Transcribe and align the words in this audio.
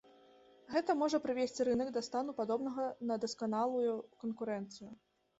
Гэта 0.75 0.93
можа 1.01 1.17
прывесці 1.25 1.65
рынак 1.67 1.91
да 1.97 2.01
стану, 2.07 2.33
падобнаму 2.39 2.85
на 3.11 3.17
дасканалую 3.25 3.91
канкурэнцыю. 4.23 4.89